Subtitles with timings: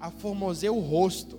[0.00, 1.38] aformoseia o rosto.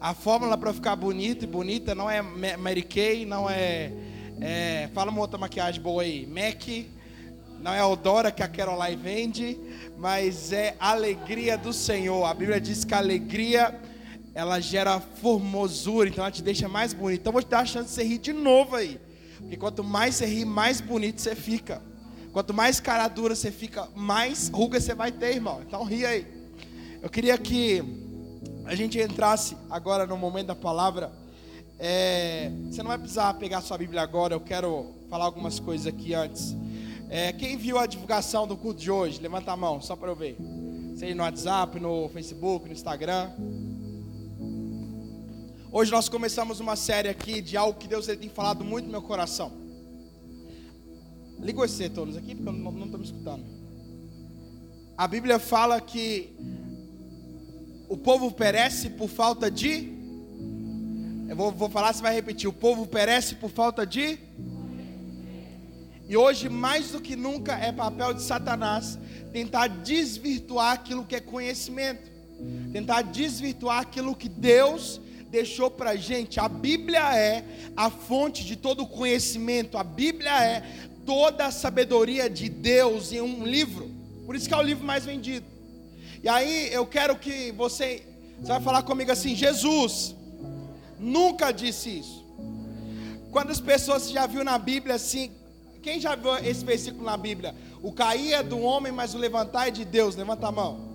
[0.00, 2.20] A fórmula para ficar bonito e bonita não é
[2.56, 3.92] Mary Kay, não é,
[4.40, 6.26] é, Fala uma outra maquiagem boa aí.
[6.26, 6.90] MAC,
[7.60, 9.58] não é Odora que a Caroline vende,
[9.96, 12.24] mas é alegria do Senhor.
[12.26, 13.80] A Bíblia diz que a alegria
[14.34, 17.20] ela gera formosura, então ela te deixa mais bonito.
[17.20, 19.00] Então vou te dar a chance de você rir de novo aí.
[19.38, 21.80] Porque quanto mais você ri, mais bonito você fica.
[22.32, 25.62] Quanto mais cara dura você fica, mais ruga você vai ter, irmão.
[25.66, 26.33] Então ri aí.
[27.04, 27.84] Eu queria que
[28.64, 31.12] a gente entrasse agora no momento da palavra.
[31.78, 36.14] É, você não vai precisar pegar sua Bíblia agora, eu quero falar algumas coisas aqui
[36.14, 36.56] antes.
[37.10, 39.20] É, quem viu a divulgação do culto de hoje?
[39.20, 40.38] Levanta a mão, só para eu ver.
[40.96, 43.30] Seja no WhatsApp, no Facebook, no Instagram.
[45.70, 49.02] Hoje nós começamos uma série aqui de algo que Deus tem falado muito no meu
[49.02, 49.52] coração.
[51.38, 53.44] Liga você todos aqui, porque eu não estou me escutando.
[54.96, 56.34] A Bíblia fala que
[57.88, 59.92] o povo perece por falta de.
[61.28, 62.48] Eu vou, vou falar, você vai repetir.
[62.48, 64.18] O povo perece por falta de.
[66.08, 68.98] E hoje, mais do que nunca, é papel de Satanás
[69.32, 72.08] tentar desvirtuar aquilo que é conhecimento,
[72.72, 76.38] tentar desvirtuar aquilo que Deus deixou para a gente.
[76.38, 77.44] A Bíblia é
[77.76, 80.62] a fonte de todo o conhecimento, a Bíblia é
[81.04, 83.90] toda a sabedoria de Deus em um livro,
[84.24, 85.53] por isso que é o livro mais vendido.
[86.24, 88.02] E aí eu quero que você,
[88.40, 90.16] você vai falar comigo assim: Jesus
[90.98, 92.24] nunca disse isso.
[93.30, 95.30] Quantas pessoas já viu na Bíblia assim?
[95.82, 97.54] Quem já viu esse versículo na Bíblia?
[97.82, 100.16] O cair é do homem, mas o levantar é de Deus.
[100.16, 100.94] Levanta a mão.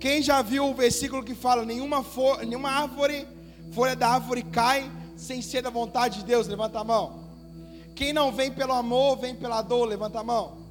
[0.00, 3.28] Quem já viu o versículo que fala: nenhuma, for, nenhuma árvore,
[3.70, 6.48] folha da árvore cai sem ser da vontade de Deus?
[6.48, 7.22] Levanta a mão.
[7.94, 9.86] Quem não vem pelo amor, vem pela dor?
[9.86, 10.65] Levanta a mão.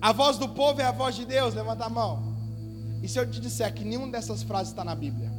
[0.00, 2.34] A voz do povo é a voz de Deus, levanta a mão.
[3.02, 5.30] E se eu te disser que nenhuma dessas frases está na Bíblia?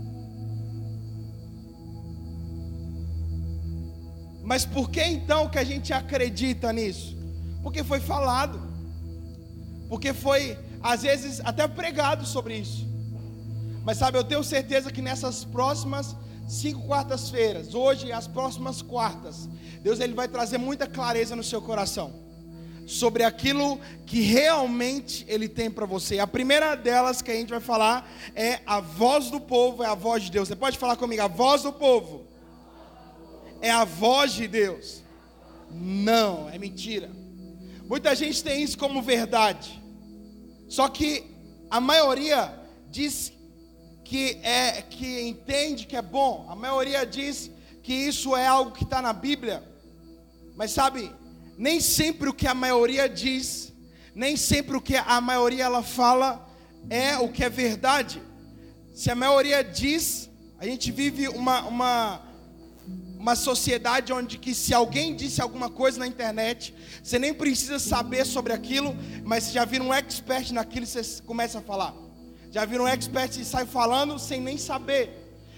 [4.44, 7.18] Mas por que então que a gente acredita nisso?
[7.64, 8.62] Porque foi falado.
[9.90, 12.88] Porque foi, às vezes, até pregado sobre isso.
[13.84, 16.16] Mas sabe, eu tenho certeza que nessas próximas
[16.48, 19.50] cinco quartas-feiras, hoje e as próximas quartas,
[19.82, 22.31] Deus ele vai trazer muita clareza no seu coração
[22.86, 26.20] sobre aquilo que realmente Ele tem para você.
[26.20, 29.96] A primeira delas que a gente vai falar é a voz do povo, é a
[29.96, 30.48] voz de Deus.
[30.48, 31.22] Você pode falar comigo?
[31.22, 32.28] A voz do povo
[33.62, 35.04] é a voz de Deus.
[35.70, 37.10] Não, é mentira.
[37.88, 39.82] Muita gente tem isso como verdade.
[40.68, 41.24] Só que
[41.70, 42.60] a maioria
[42.90, 43.32] diz
[44.04, 46.46] que é que entende que é bom.
[46.50, 47.52] A maioria diz
[47.84, 49.64] que isso é algo que está na Bíblia.
[50.56, 51.12] Mas sabe,
[51.62, 53.72] nem sempre o que a maioria diz,
[54.16, 56.52] nem sempre o que a maioria ela fala
[56.90, 58.20] é o que é verdade.
[58.96, 60.28] Se a maioria diz,
[60.58, 62.22] a gente vive uma, uma,
[63.16, 66.74] uma sociedade onde que se alguém disse alguma coisa na internet,
[67.04, 71.60] você nem precisa saber sobre aquilo, mas você já vira um expert naquilo, você começa
[71.60, 71.94] a falar.
[72.50, 75.12] Já vira um expert e sai falando sem nem saber.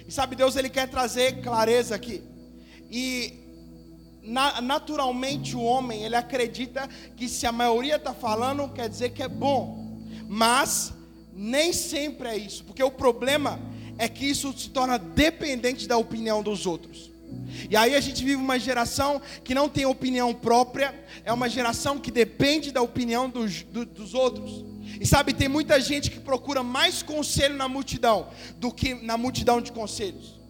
[0.05, 2.21] E sabe, Deus ele quer trazer clareza aqui.
[2.91, 3.42] E
[4.23, 9.27] naturalmente o homem ele acredita que se a maioria está falando quer dizer que é
[9.27, 10.93] bom, mas
[11.33, 13.59] nem sempre é isso, porque o problema
[13.97, 17.11] é que isso se torna dependente da opinião dos outros.
[17.69, 20.93] E aí a gente vive uma geração que não tem opinião própria,
[21.25, 24.63] é uma geração que depende da opinião dos, do, dos outros.
[25.01, 29.59] E sabe, tem muita gente que procura mais conselho na multidão do que na multidão
[29.59, 30.42] de conselhos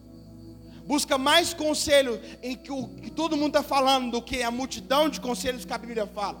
[0.86, 5.08] busca mais conselho em que o que todo mundo está falando do que a multidão
[5.08, 6.40] de conselhos que a Bíblia fala,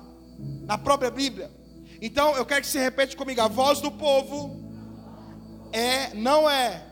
[0.64, 1.50] na própria Bíblia.
[2.00, 4.64] Então eu quero que você repete comigo: a voz do povo
[5.72, 6.84] é, não é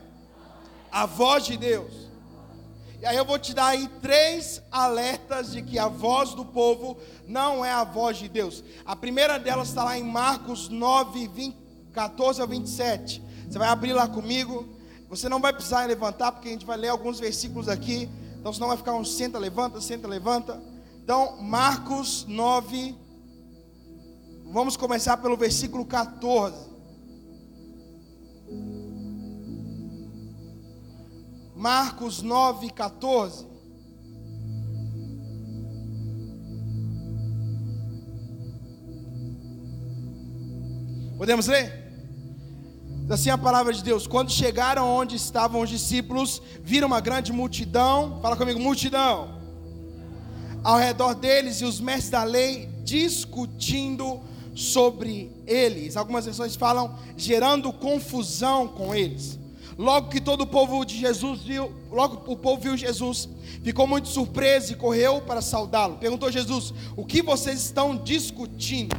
[0.91, 2.03] a voz de Deus.
[3.01, 6.97] E aí eu vou te dar aí três alertas de que a voz do povo
[7.27, 8.63] não é a voz de Deus.
[8.85, 11.57] A primeira delas está lá em Marcos 9, 20,
[11.91, 13.21] 14 a 27.
[13.49, 14.73] Você vai abrir lá comigo.
[15.15, 18.09] Você não vai precisar levantar, porque a gente vai ler alguns versículos aqui.
[18.39, 20.59] Então, senão vai ficar um senta, levanta, senta, levanta.
[21.03, 22.97] Então, Marcos 9.
[24.51, 26.71] Vamos começar pelo versículo 14.
[31.55, 33.45] Marcos 9, 14.
[41.17, 41.82] Podemos ler?
[43.09, 44.07] Assim a palavra de Deus.
[44.07, 48.19] Quando chegaram onde estavam os discípulos, viram uma grande multidão.
[48.21, 49.41] Fala comigo, multidão.
[50.63, 54.21] Ao redor deles e os mestres da lei discutindo
[54.55, 55.97] sobre eles.
[55.97, 59.37] Algumas versões falam gerando confusão com eles.
[59.77, 63.27] Logo que todo o povo de Jesus viu, logo o povo viu Jesus,
[63.63, 65.97] ficou muito surpreso e correu para saudá-lo.
[65.97, 68.95] Perguntou Jesus: "O que vocês estão discutindo?"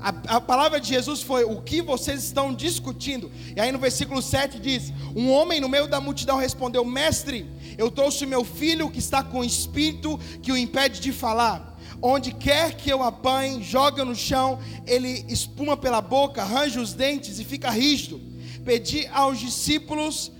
[0.00, 3.30] A, a, palavra de Jesus foi: O que vocês estão discutindo?
[3.54, 7.90] E aí no versículo 7 diz: Um homem no meio da multidão respondeu: Mestre, eu
[7.90, 11.78] trouxe o meu filho que está com espírito que o impede de falar.
[12.02, 17.38] Onde quer que eu apanhe, joga no chão, ele espuma pela boca, arranja os dentes
[17.38, 18.20] e fica rígido.
[18.64, 20.32] Pedi aos discípulos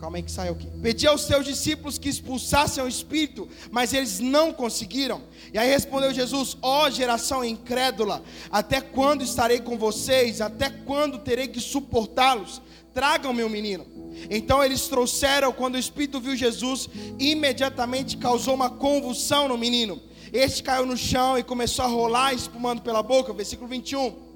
[0.00, 0.66] Calma aí que saiu aqui.
[0.80, 5.20] Pedi aos seus discípulos que expulsassem o espírito, mas eles não conseguiram.
[5.52, 10.40] E aí respondeu Jesus: Ó oh, geração incrédula, até quando estarei com vocês?
[10.40, 12.62] Até quando terei que suportá-los?
[12.94, 13.86] Tragam meu menino.
[14.30, 16.88] Então eles trouxeram, quando o espírito viu Jesus,
[17.18, 20.00] imediatamente causou uma convulsão no menino.
[20.32, 23.34] Este caiu no chão e começou a rolar, espumando pela boca.
[23.34, 24.30] Versículo 21.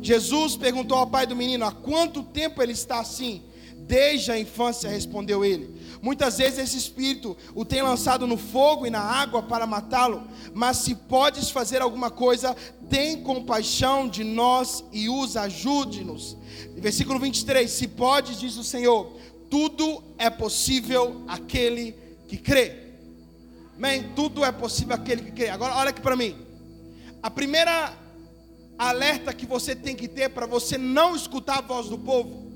[0.00, 3.42] Jesus perguntou ao pai do menino: Há quanto tempo ele está assim?
[3.88, 5.80] Desde a infância, respondeu ele.
[6.02, 10.76] Muitas vezes esse espírito o tem lançado no fogo e na água para matá-lo, mas
[10.76, 12.54] se podes fazer alguma coisa,
[12.90, 16.36] tem compaixão de nós e os ajude-nos.
[16.76, 19.10] Versículo 23: Se podes, diz o Senhor,
[19.48, 21.96] tudo é possível aquele
[22.28, 22.76] que crê.
[23.74, 24.10] Amém?
[24.14, 25.48] Tudo é possível aquele que crê.
[25.48, 26.36] Agora olha aqui para mim.
[27.22, 27.96] A primeira
[28.78, 32.47] alerta que você tem que ter para você não escutar a voz do povo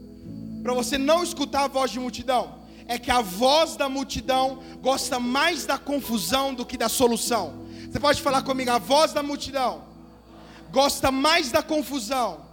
[0.62, 5.18] para você não escutar a voz de multidão, é que a voz da multidão gosta
[5.18, 7.66] mais da confusão do que da solução.
[7.90, 9.84] Você pode falar comigo, a voz da multidão
[10.70, 12.46] gosta mais da confusão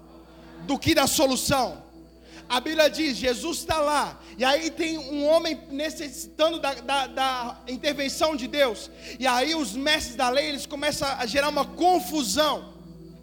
[0.66, 1.84] do que da solução.
[2.48, 7.62] A Bíblia diz: Jesus está lá, e aí tem um homem necessitando da, da, da,
[7.68, 8.90] intervenção de Deus,
[9.20, 12.74] e aí os mestres da lei eles começam a gerar uma confusão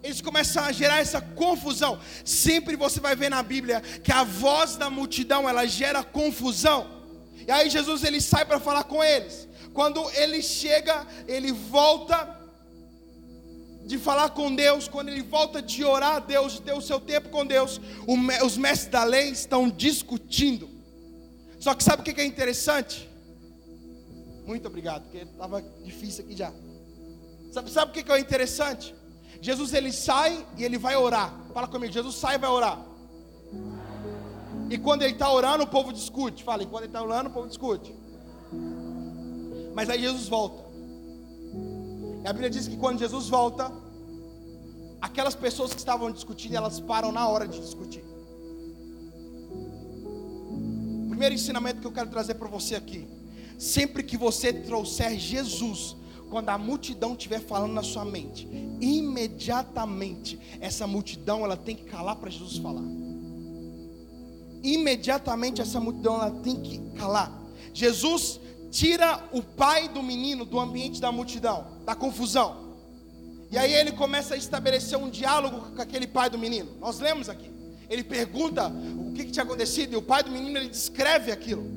[0.03, 1.99] eles começam a gerar essa confusão.
[2.23, 6.87] Sempre você vai ver na Bíblia que a voz da multidão ela gera confusão.
[7.47, 9.47] E aí Jesus ele sai para falar com eles.
[9.73, 12.35] Quando ele chega, ele volta
[13.85, 16.99] de falar com Deus, quando ele volta de orar a Deus, de ter o seu
[16.99, 17.79] tempo com Deus,
[18.45, 20.69] os mestres da lei estão discutindo.
[21.59, 23.09] Só que sabe o que é interessante?
[24.45, 26.53] Muito obrigado, porque estava difícil aqui já.
[27.51, 28.93] Sabe, sabe o que é interessante?
[29.41, 31.33] Jesus ele sai e ele vai orar.
[31.53, 32.85] Fala comigo, Jesus sai e vai orar.
[34.69, 36.43] E quando ele está orando, o povo discute.
[36.43, 37.95] Fala, e quando ele está orando, o povo discute.
[39.73, 40.67] Mas aí Jesus volta.
[42.23, 43.71] E a Bíblia diz que quando Jesus volta,
[45.01, 48.03] aquelas pessoas que estavam discutindo, elas param na hora de discutir.
[51.07, 53.07] Primeiro ensinamento que eu quero trazer para você aqui:
[53.57, 55.95] sempre que você trouxer Jesus
[56.29, 58.47] quando a multidão estiver falando na sua mente,
[58.81, 62.83] imediatamente essa multidão ela tem que calar para Jesus falar.
[64.63, 67.31] Imediatamente essa multidão ela tem que calar.
[67.73, 68.39] Jesus
[68.71, 72.67] tira o pai do menino do ambiente da multidão, da confusão.
[73.49, 76.69] E aí ele começa a estabelecer um diálogo com aquele pai do menino.
[76.79, 77.49] Nós lemos aqui.
[77.89, 81.76] Ele pergunta o que, que tinha acontecido e o pai do menino ele descreve aquilo.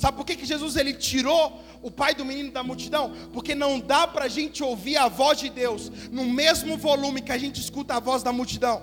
[0.00, 3.12] Sabe por que, que Jesus ele tirou o pai do menino da multidão?
[3.34, 7.30] Porque não dá para a gente ouvir a voz de Deus no mesmo volume que
[7.30, 8.82] a gente escuta a voz da multidão.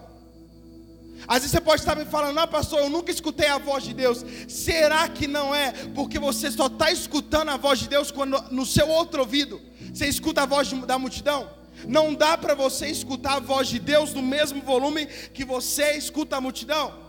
[1.28, 3.96] Às vezes você pode estar me falando, não, pastor, eu nunca escutei a voz de
[3.96, 4.24] Deus.
[4.48, 5.72] Será que não é?
[5.96, 9.60] Porque você só está escutando a voz de Deus quando no seu outro ouvido
[9.92, 11.50] você escuta a voz da multidão?
[11.88, 16.38] Não dá para você escutar a voz de Deus no mesmo volume que você escuta
[16.38, 17.07] a multidão.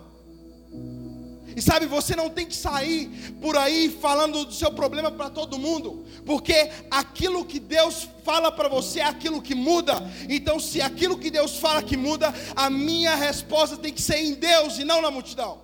[1.58, 5.58] E sabe, você não tem que sair por aí falando do seu problema para todo
[5.58, 10.00] mundo, porque aquilo que Deus fala para você é aquilo que muda.
[10.28, 14.34] Então, se aquilo que Deus fala que muda, a minha resposta tem que ser em
[14.34, 15.58] Deus e não na multidão.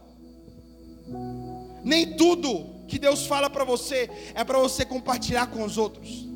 [1.85, 6.34] Nem tudo que Deus fala para você é para você compartilhar com os outros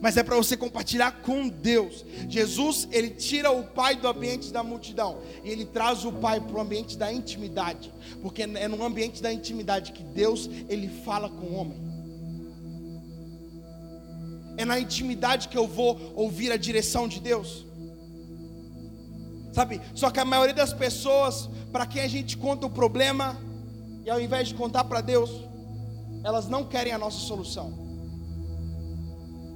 [0.00, 2.04] mas é para você compartilhar com Deus.
[2.28, 6.56] Jesus, ele tira o pai do ambiente da multidão e ele traz o pai para
[6.56, 7.92] o ambiente da intimidade,
[8.22, 11.90] porque é no ambiente da intimidade que Deus ele fala com o homem.
[14.56, 17.66] É na intimidade que eu vou ouvir a direção de Deus.
[19.52, 19.80] Sabe?
[19.94, 23.38] Só que a maioria das pessoas, para quem a gente conta o problema,
[24.04, 25.30] e ao invés de contar para Deus,
[26.22, 27.89] elas não querem a nossa solução.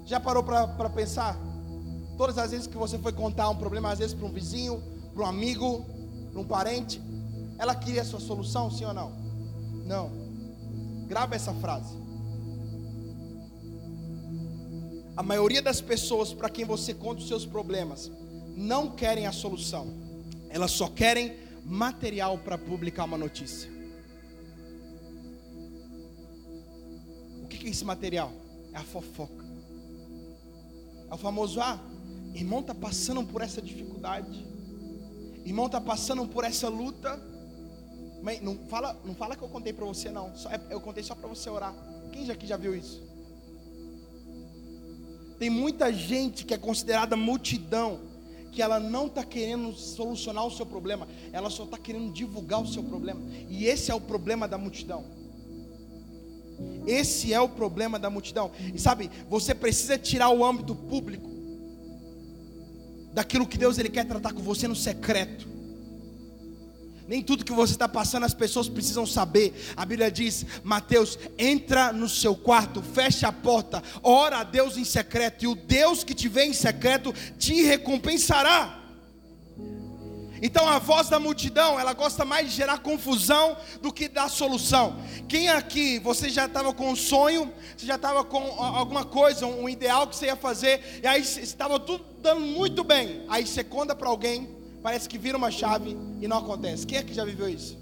[0.05, 1.39] Já parou para pensar?
[2.17, 4.83] Todas as vezes que você foi contar um problema, às vezes para um vizinho,
[5.13, 5.85] para um amigo,
[6.31, 7.01] para um parente,
[7.59, 9.13] ela queria a sua solução, sim ou não?
[9.87, 10.11] Não.
[11.07, 12.05] Grava essa frase.
[15.17, 18.11] a maioria das pessoas para quem você conta os seus problemas
[18.57, 19.87] não querem a solução,
[20.49, 23.71] elas só querem material para publicar uma notícia.
[27.43, 28.33] O que é esse material?
[28.73, 29.44] É a fofoca.
[31.15, 31.79] É o famoso, ah,
[32.35, 34.45] irmão está passando por essa dificuldade,
[35.45, 37.23] irmão está passando por essa luta.
[38.21, 40.35] Mas não fala, não fala que eu contei para você não.
[40.35, 41.73] Só, é, eu contei só para você orar.
[42.11, 43.01] Quem aqui já viu isso?
[45.39, 48.01] Tem muita gente que é considerada multidão,
[48.51, 52.67] que ela não está querendo solucionar o seu problema, ela só está querendo divulgar o
[52.67, 53.21] seu problema.
[53.49, 55.05] E esse é o problema da multidão.
[56.87, 58.51] Esse é o problema da multidão.
[58.75, 61.31] E sabe, você precisa tirar o âmbito público
[63.13, 65.55] daquilo que Deus ele quer tratar com você no secreto.
[67.07, 69.55] Nem tudo que você está passando as pessoas precisam saber.
[69.77, 74.85] A Bíblia diz, Mateus, entra no seu quarto, fecha a porta, ora a Deus em
[74.85, 78.84] secreto, e o Deus que te vê em secreto te recompensará.
[80.47, 84.95] Então a voz da multidão, ela gosta mais de gerar confusão do que dar solução.
[85.27, 89.67] Quem aqui, você já estava com um sonho, você já estava com alguma coisa, um
[89.67, 93.25] ideal que você ia fazer, e aí estava tudo dando muito bem.
[93.27, 94.47] Aí você conta para alguém,
[94.83, 96.87] parece que vira uma chave e não acontece.
[96.87, 97.79] Quem é que já viveu isso?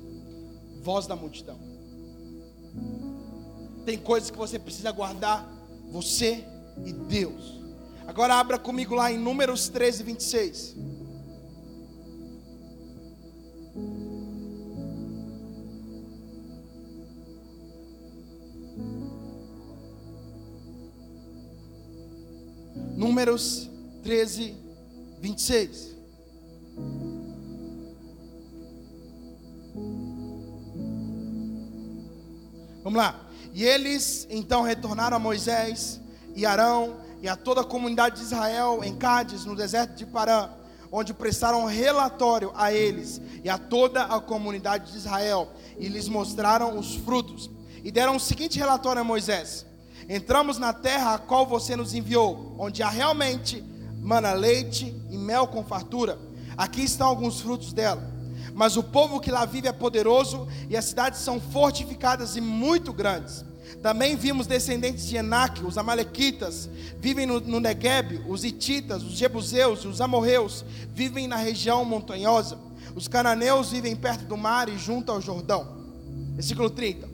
[0.80, 1.58] Voz da multidão.
[3.84, 5.44] Tem coisas que você precisa guardar,
[5.90, 6.44] você
[6.86, 7.60] e Deus.
[8.06, 10.76] Agora abra comigo lá em Números 13, 26.
[22.96, 23.70] Números
[24.02, 24.54] 13,
[25.20, 25.96] 26.
[32.82, 33.28] Vamos lá.
[33.54, 36.00] E eles então retornaram a Moisés
[36.34, 40.50] e Arão e a toda a comunidade de Israel em Cádiz, no deserto de Parã,
[40.92, 46.78] onde prestaram relatório a eles e a toda a comunidade de Israel e lhes mostraram
[46.78, 47.50] os frutos.
[47.82, 49.64] E deram o seguinte relatório a Moisés:
[50.06, 53.64] Entramos na terra a qual você nos enviou, onde há realmente
[53.98, 56.18] mana leite e mel com fartura.
[56.56, 58.12] Aqui estão alguns frutos dela.
[58.54, 62.92] Mas o povo que lá vive é poderoso e as cidades são fortificadas e muito
[62.92, 63.44] grandes.
[63.80, 69.84] Também vimos descendentes de Enac, os amalequitas, vivem no, no Negueb, os ititas, os jebuseus
[69.84, 72.58] e os amorreus vivem na região montanhosa.
[72.94, 75.82] Os cananeus vivem perto do mar e junto ao Jordão.
[76.34, 77.08] Versículo 30.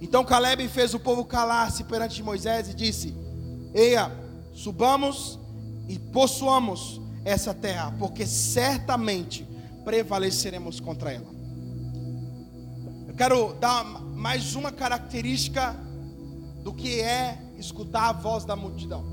[0.00, 3.14] Então Caleb fez o povo calar-se perante Moisés e disse:
[3.72, 4.12] Eia,
[4.52, 5.38] subamos
[5.88, 9.46] e possuamos essa terra, porque certamente
[9.84, 11.33] prevaleceremos contra ela.
[13.14, 15.76] Eu quero dar mais uma característica
[16.64, 19.04] do que é escutar a voz da multidão.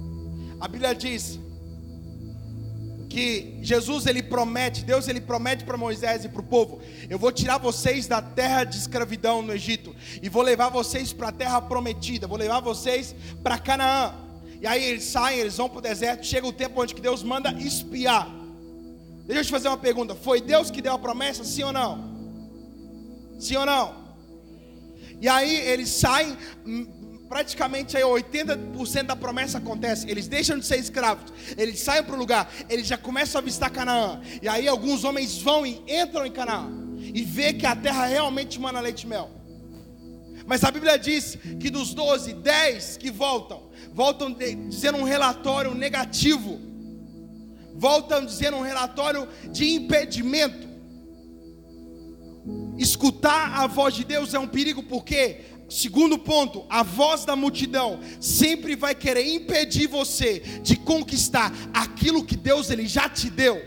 [0.60, 1.40] A Bíblia diz
[3.08, 6.82] que Jesus ele promete, Deus ele promete para Moisés e para o povo:
[7.12, 11.28] eu vou tirar vocês da terra de escravidão no Egito e vou levar vocês para
[11.28, 14.16] a terra prometida, vou levar vocês para Canaã.
[14.60, 17.22] E aí eles saem, eles vão para o deserto, chega o tempo onde que Deus
[17.22, 18.28] manda espiar.
[19.28, 22.11] Deixa eu te fazer uma pergunta: foi Deus que deu a promessa, sim ou não?
[23.42, 24.02] Sim ou não?
[25.20, 26.86] E aí eles saem, hum,
[27.28, 30.10] praticamente aí 80% da promessa acontece.
[30.10, 33.72] Eles deixam de ser escravos, eles saem para o lugar, eles já começam a visitar
[33.72, 34.22] Canaã.
[34.42, 36.70] E aí alguns homens vão e entram em Canaã
[37.02, 39.32] e vê que a terra realmente mana leite e mel.
[40.46, 44.32] Mas a Bíblia diz que dos 12, 10 que voltam, voltam
[44.70, 46.60] dizendo um relatório negativo,
[47.74, 50.71] voltam dizendo um relatório de impedimento.
[52.82, 58.00] Escutar a voz de Deus é um perigo, porque, segundo ponto, a voz da multidão
[58.20, 63.62] sempre vai querer impedir você de conquistar aquilo que Deus ele já te deu.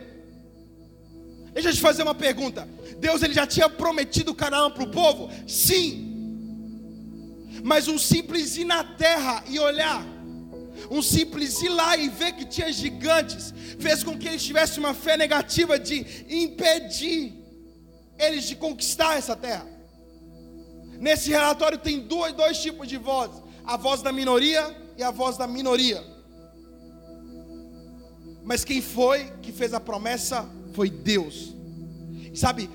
[1.52, 2.68] Deixa eu te fazer uma pergunta.
[2.98, 5.30] Deus ele já tinha prometido Canaã para o povo?
[5.46, 6.10] Sim.
[7.62, 10.04] Mas um simples ir na terra e olhar
[10.90, 14.92] um simples ir lá e ver que tinha gigantes, fez com que eles tivessem uma
[14.92, 17.43] fé negativa de impedir
[18.18, 19.66] eles de conquistar essa terra.
[20.98, 25.36] Nesse relatório tem dois, dois tipos de vozes: a voz da minoria e a voz
[25.36, 26.02] da minoria.
[28.44, 31.54] Mas quem foi que fez a promessa foi Deus.
[32.34, 32.68] Sabe,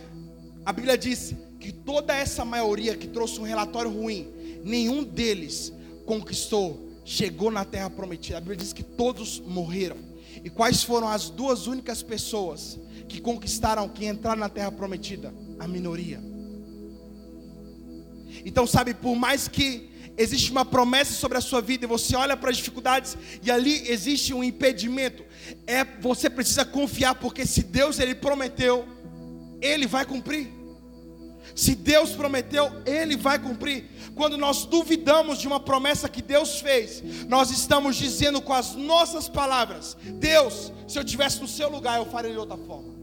[0.66, 4.32] a Bíblia diz que toda essa maioria que trouxe um relatório ruim,
[4.64, 5.72] nenhum deles
[6.06, 8.38] conquistou chegou na terra prometida.
[8.38, 9.98] A Bíblia diz que todos morreram.
[10.44, 15.34] E quais foram as duas únicas pessoas que conquistaram, que entraram na terra prometida?
[15.60, 16.22] A minoria.
[18.46, 22.36] Então, sabe, por mais que existe uma promessa sobre a sua vida e você olha
[22.36, 25.24] para as dificuldades e ali existe um impedimento,
[25.66, 28.86] é você precisa confiar porque se Deus ele prometeu,
[29.62, 30.59] ele vai cumprir.
[31.60, 33.84] Se Deus prometeu, Ele vai cumprir.
[34.16, 39.28] Quando nós duvidamos de uma promessa que Deus fez, nós estamos dizendo com as nossas
[39.28, 42.94] palavras: Deus, se eu estivesse no seu lugar, eu faria de outra forma.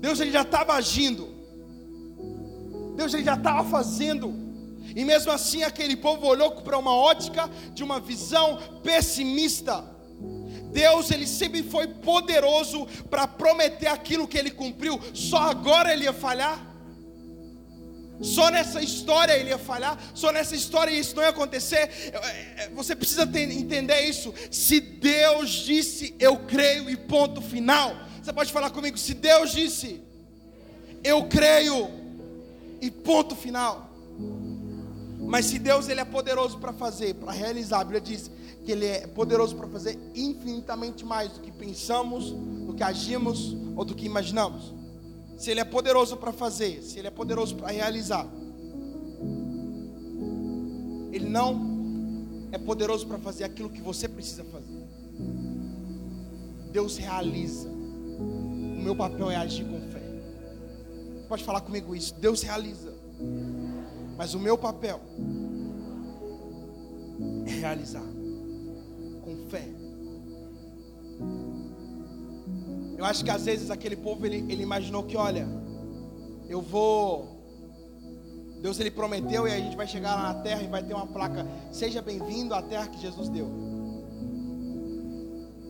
[0.00, 1.28] Deus ele já estava agindo.
[2.96, 4.34] Deus ele já estava fazendo.
[4.94, 9.84] E mesmo assim aquele povo olhou para uma ótica de uma visão pessimista.
[10.76, 15.00] Deus ele sempre foi poderoso para prometer aquilo que ele cumpriu.
[15.14, 16.58] Só agora ele ia falhar?
[18.20, 19.98] Só nessa história ele ia falhar?
[20.14, 22.12] Só nessa história isso não ia acontecer?
[22.12, 24.34] É, é, você precisa entender isso.
[24.50, 27.96] Se Deus disse, eu creio e ponto final.
[28.22, 28.98] Você pode falar comigo?
[28.98, 30.02] Se Deus disse,
[31.02, 31.90] eu creio
[32.82, 33.90] e ponto final.
[35.20, 38.30] Mas se Deus ele é poderoso para fazer, para realizar, a Bíblia diz
[38.66, 43.84] que Ele é poderoso para fazer infinitamente mais do que pensamos, do que agimos ou
[43.84, 44.74] do que imaginamos.
[45.38, 48.26] Se Ele é poderoso para fazer, se Ele é poderoso para realizar,
[51.12, 51.76] Ele não
[52.50, 54.84] é poderoso para fazer aquilo que você precisa fazer.
[56.72, 57.68] Deus realiza.
[57.68, 60.02] O meu papel é agir com fé.
[61.28, 62.12] Pode falar comigo isso.
[62.14, 62.92] Deus realiza.
[64.18, 65.00] Mas o meu papel
[67.46, 68.15] é realizar
[69.46, 69.68] fé.
[72.96, 75.46] Eu acho que às vezes aquele povo ele, ele imaginou que, olha,
[76.48, 77.34] eu vou.
[78.60, 81.06] Deus ele prometeu e a gente vai chegar lá na terra e vai ter uma
[81.06, 83.48] placa: Seja bem-vindo à terra que Jesus deu.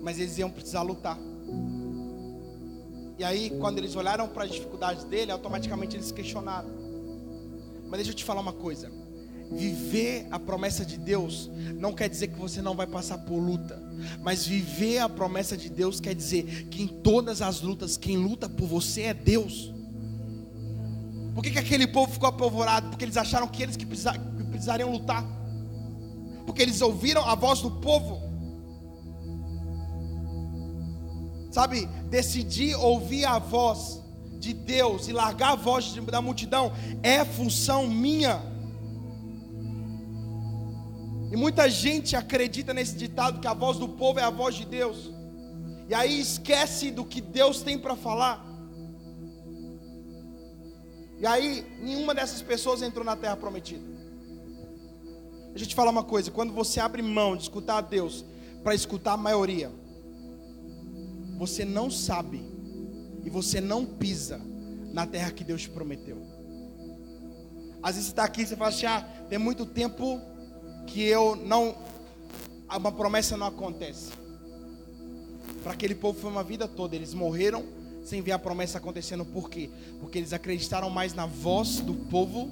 [0.01, 1.19] Mas eles iam precisar lutar.
[3.19, 6.69] E aí, quando eles olharam para as dificuldades dele, automaticamente eles questionaram.
[7.87, 8.91] Mas deixa eu te falar uma coisa.
[9.51, 13.81] Viver a promessa de Deus não quer dizer que você não vai passar por luta,
[14.21, 18.49] mas viver a promessa de Deus quer dizer que em todas as lutas, quem luta
[18.49, 19.73] por você é Deus.
[21.35, 22.89] Por que, que aquele povo ficou apavorado?
[22.89, 25.25] Porque eles acharam que eles que, que precisariam lutar,
[26.45, 28.25] porque eles ouviram a voz do povo.
[31.51, 34.03] Sabe, decidir ouvir a voz
[34.39, 38.56] de Deus e largar a voz da multidão é função minha.
[41.31, 44.65] E muita gente acredita nesse ditado que a voz do povo é a voz de
[44.65, 45.11] Deus.
[45.89, 48.45] E aí esquece do que Deus tem para falar.
[51.19, 53.85] E aí nenhuma dessas pessoas entrou na terra prometida.
[55.49, 58.25] Deixa eu te falar uma coisa, quando você abre mão de escutar a Deus
[58.63, 59.73] para escutar a maioria,
[61.39, 62.45] você não sabe
[63.25, 64.41] e você não pisa
[64.93, 66.19] na terra que Deus te prometeu.
[67.83, 70.21] Às vezes você está aqui e você fala assim, ah, tem muito tempo
[70.87, 71.75] que eu não.
[72.75, 74.13] Uma promessa não acontece.
[75.63, 76.95] Para aquele povo foi uma vida toda.
[76.95, 77.65] Eles morreram
[78.05, 79.25] sem ver a promessa acontecendo.
[79.25, 79.69] Por quê?
[80.01, 82.51] Porque eles acreditaram mais na voz do povo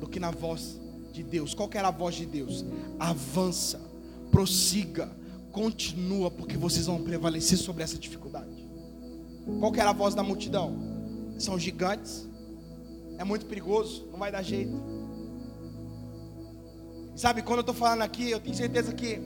[0.00, 0.80] do que na voz
[1.12, 1.54] de Deus.
[1.54, 2.64] Qual era a voz de Deus?
[2.98, 3.80] Avança,
[4.30, 5.10] prossiga,
[5.52, 8.66] continua, porque vocês vão prevalecer sobre essa dificuldade.
[9.60, 10.76] Qual era a voz da multidão?
[11.38, 12.26] São gigantes.
[13.18, 15.03] É muito perigoso, não vai dar jeito.
[17.16, 19.20] Sabe, quando eu estou falando aqui, eu tenho certeza que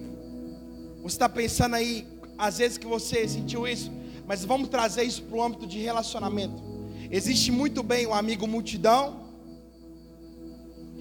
[1.01, 3.91] você está pensando aí, às vezes que você sentiu isso,
[4.27, 6.63] mas vamos trazer isso para o âmbito de relacionamento.
[7.11, 9.27] Existe muito bem o um amigo multidão.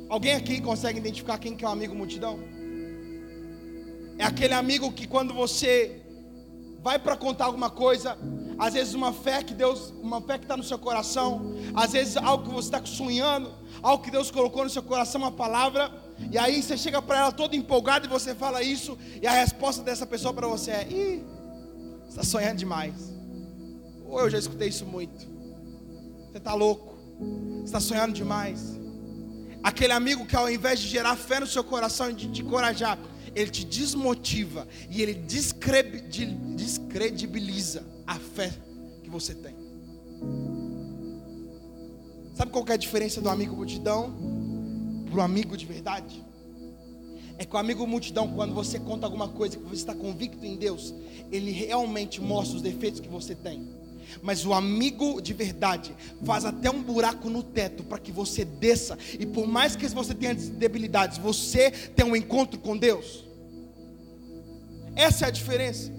[0.07, 2.39] Alguém aqui consegue identificar quem que é o um amigo multidão?
[4.17, 6.01] É aquele amigo que quando você
[6.81, 8.17] vai para contar alguma coisa,
[8.57, 12.15] às vezes uma fé que Deus, uma fé que está no seu coração, às vezes
[12.15, 16.37] algo que você está sonhando, algo que Deus colocou no seu coração, uma palavra, e
[16.37, 20.05] aí você chega para ela todo empolgado e você fala isso, e a resposta dessa
[20.05, 21.23] pessoa para você é: Ih,
[22.09, 22.93] está sonhando demais.
[24.05, 25.27] Ou eu já escutei isso muito.
[26.31, 26.95] Você está louco,
[27.63, 28.77] está sonhando demais.
[29.63, 32.97] Aquele amigo que ao invés de gerar fé no seu coração e de te encorajar,
[33.35, 38.53] ele te desmotiva e ele descredibiliza a fé
[39.03, 39.55] que você tem.
[42.33, 44.36] Sabe qual é a diferença do amigo multidão
[45.07, 46.23] para o amigo de verdade?
[47.37, 50.55] É que o amigo multidão, quando você conta alguma coisa que você está convicto em
[50.55, 50.93] Deus,
[51.31, 53.67] ele realmente mostra os defeitos que você tem.
[54.21, 58.97] Mas o amigo de verdade faz até um buraco no teto para que você desça.
[59.19, 63.25] E por mais que você tenha debilidades, você tem um encontro com Deus.
[64.95, 65.91] Essa é a diferença.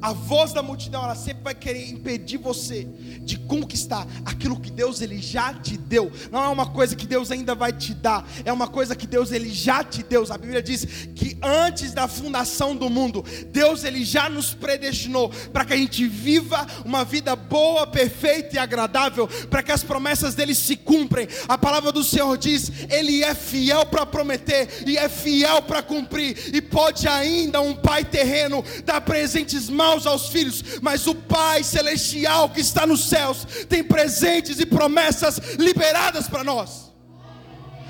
[0.00, 2.86] A voz da multidão, ela sempre vai querer impedir você
[3.20, 6.10] de conquistar aquilo que Deus ele já te deu.
[6.30, 9.32] Não é uma coisa que Deus ainda vai te dar, é uma coisa que Deus
[9.32, 10.24] ele já te deu.
[10.30, 15.64] A Bíblia diz que antes da fundação do mundo, Deus ele já nos predestinou para
[15.64, 20.54] que a gente viva uma vida boa, perfeita e agradável, para que as promessas dele
[20.54, 21.28] se cumprem.
[21.48, 26.54] A palavra do Senhor diz: ele é fiel para prometer e é fiel para cumprir.
[26.54, 32.48] E pode ainda um pai terreno dar presentes maus aos filhos, mas o Pai celestial
[32.48, 36.90] que está nos céus tem presentes e promessas liberadas para nós.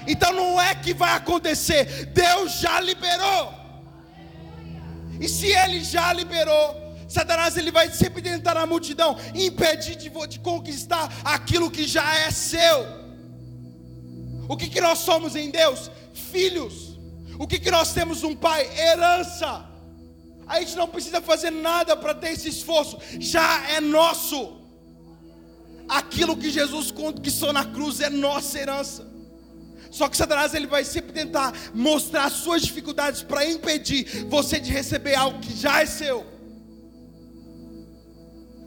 [0.06, 3.54] Então não é que vai acontecer, Deus já liberou.
[5.20, 10.38] E se ele já liberou, Satanás ele vai sempre tentar na multidão impedir de, de
[10.40, 13.00] conquistar aquilo que já é seu.
[14.48, 15.90] O que, que nós somos em Deus?
[16.14, 16.98] Filhos.
[17.38, 18.66] O que, que nós temos um pai?
[18.76, 19.69] Herança.
[20.50, 24.56] A gente não precisa fazer nada para ter esse esforço, já é nosso.
[25.88, 29.08] Aquilo que Jesus conquistou na cruz é nossa herança.
[29.92, 35.14] Só que Satanás ele vai sempre tentar mostrar suas dificuldades para impedir você de receber
[35.14, 36.26] algo que já é seu.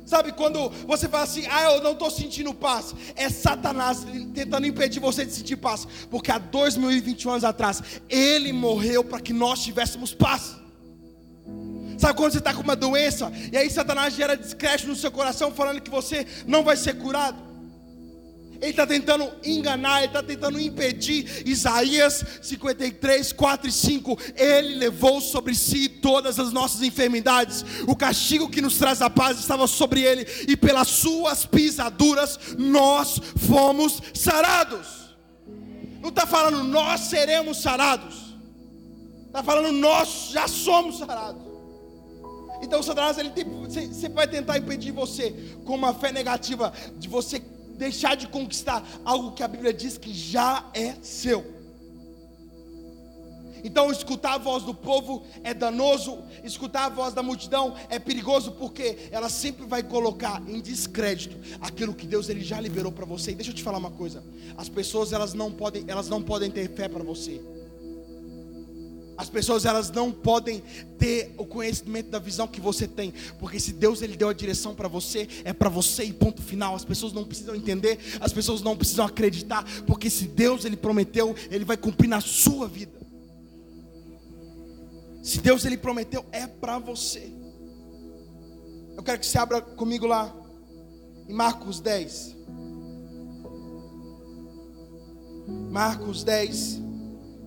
[0.05, 5.01] Sabe quando você fala assim, ah, eu não estou sentindo paz, é Satanás tentando impedir
[5.01, 10.13] você de sentir paz, porque há 2021 anos atrás, ele morreu para que nós tivéssemos
[10.13, 10.62] paz.
[11.97, 15.51] Sabe quando você está com uma doença e aí Satanás gera descrédito no seu coração,
[15.51, 17.53] falando que você não vai ser curado?
[18.63, 21.45] Ele está tentando enganar, ele está tentando impedir.
[21.45, 24.17] Isaías 53, 4 e 5.
[24.37, 27.65] Ele levou sobre si todas as nossas enfermidades.
[27.89, 33.19] O castigo que nos traz a paz estava sobre ele, e pelas suas pisaduras nós
[33.35, 35.13] fomos sarados.
[36.01, 38.15] Não está falando nós seremos sarados,
[39.27, 41.52] está falando nós já somos sarados.
[42.63, 43.31] Então Satanás ele
[43.69, 45.31] sempre vai tentar impedir você
[45.65, 47.39] com uma fé negativa de você
[47.77, 51.53] deixar de conquistar algo que a Bíblia diz que já é seu.
[53.65, 58.51] Então, escutar a voz do povo é danoso, escutar a voz da multidão é perigoso,
[58.51, 63.31] porque ela sempre vai colocar em descrédito aquilo que Deus ele já liberou para você.
[63.31, 64.21] E deixa eu te falar uma coisa:
[64.57, 67.41] as pessoas elas não podem, elas não podem ter fé para você.
[69.17, 70.63] As pessoas elas não podem
[70.97, 74.73] ter o conhecimento da visão que você tem, porque se Deus ele deu a direção
[74.73, 76.75] para você, é para você e ponto final.
[76.75, 81.35] As pessoas não precisam entender, as pessoas não precisam acreditar, porque se Deus ele prometeu,
[81.51, 82.99] ele vai cumprir na sua vida.
[85.21, 87.31] Se Deus ele prometeu, é para você.
[88.95, 90.35] Eu quero que você abra comigo lá
[91.27, 92.35] em Marcos 10.
[95.71, 96.82] Marcos 10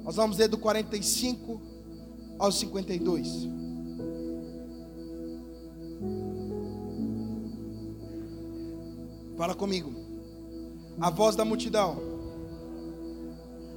[0.06, 1.60] nós vamos ler do 45
[2.38, 3.48] ao 52.
[9.36, 9.92] Fala comigo.
[11.00, 11.96] A voz da multidão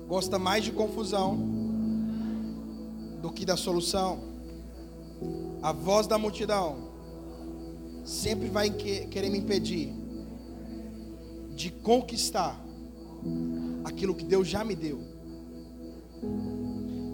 [0.07, 1.35] gosta mais de confusão
[3.23, 4.19] do que da solução.
[5.63, 6.91] A voz da multidão
[8.05, 9.91] sempre vai querer me impedir
[11.55, 12.63] de conquistar
[13.83, 15.08] aquilo que Deus já me deu.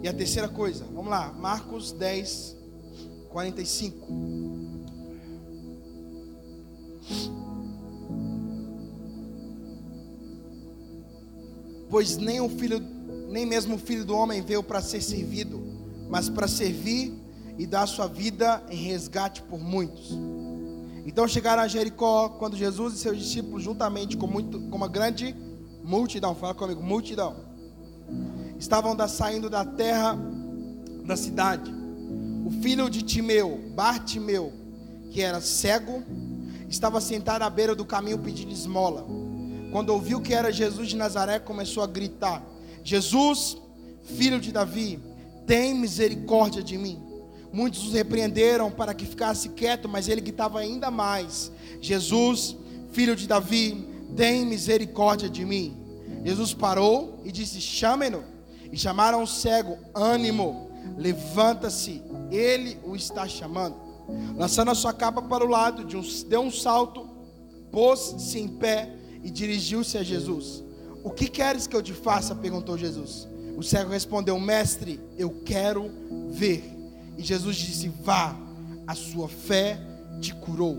[0.02, 2.56] E a terceira coisa, vamos lá, Marcos 10,
[3.28, 4.06] 45.
[11.88, 12.80] Pois nem o filho,
[13.28, 15.60] nem mesmo o filho do homem veio para ser servido,
[16.08, 17.14] mas para servir
[17.58, 20.10] e dar sua vida em resgate por muitos.
[21.06, 25.34] Então chegaram a Jericó, quando Jesus e seus discípulos, juntamente com, muito, com uma grande
[25.84, 27.45] multidão, fala comigo, multidão,
[28.58, 30.18] estavam da, saindo da terra
[31.04, 31.72] da cidade.
[32.44, 34.52] O filho de Timeu, Bartimeu,
[35.10, 36.02] que era cego,
[36.68, 39.06] estava sentado à beira do caminho pedindo esmola.
[39.72, 42.42] Quando ouviu que era Jesus de Nazaré, começou a gritar:
[42.84, 43.56] Jesus,
[44.02, 45.00] filho de Davi,
[45.46, 47.02] tem misericórdia de mim.
[47.52, 52.56] Muitos os repreenderam para que ficasse quieto, mas ele gritava ainda mais: Jesus,
[52.92, 55.76] filho de Davi, tem misericórdia de mim.
[56.24, 58.35] Jesus parou e disse: Chame-no.
[58.72, 63.76] E chamaram o cego: Ânimo, levanta-se, ele o está chamando.
[64.36, 67.08] Lançando a sua capa para o lado, de um, deu um salto,
[67.72, 70.64] pôs-se em pé e dirigiu-se a Jesus.
[71.02, 72.34] O que queres que eu te faça?
[72.34, 73.28] perguntou Jesus.
[73.56, 75.90] O cego respondeu: Mestre, eu quero
[76.30, 76.64] ver.
[77.16, 78.36] E Jesus disse: Vá,
[78.86, 79.80] a sua fé
[80.20, 80.78] te curou.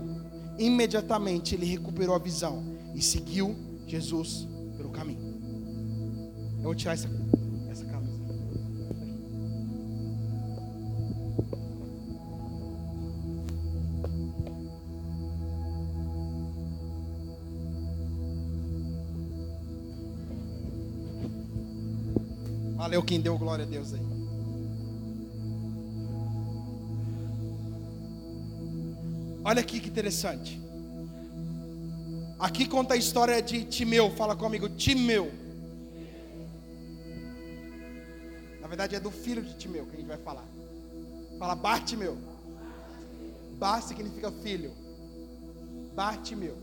[0.58, 4.46] Imediatamente ele recuperou a visão e seguiu Jesus
[4.76, 5.38] pelo caminho.
[6.58, 7.08] Eu vou tirar essa,
[22.78, 24.00] Valeu quem deu glória a Deus aí.
[29.44, 30.60] Olha aqui que interessante.
[32.38, 34.12] Aqui conta a história de Timeu.
[34.12, 35.28] Fala comigo, Timeu.
[38.60, 40.44] Na verdade é do filho de Timeu que a gente vai falar.
[41.36, 42.16] Fala Bartimeu.
[43.58, 44.70] Bar significa filho.
[45.96, 46.56] Bartimeu.